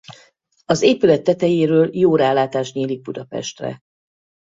Az 0.65 0.81
épület 0.81 1.23
tetejéről 1.23 1.95
jó 1.97 2.15
rálátás 2.15 2.73
nyílik 2.73 3.01
Budapestre. 3.01 3.79